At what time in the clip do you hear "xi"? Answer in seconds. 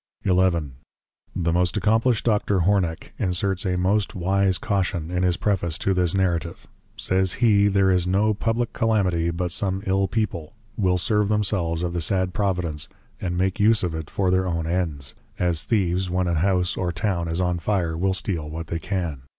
0.23-0.31